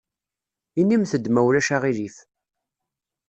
[0.79, 2.15] Inimt-d ma ulac aɣilif.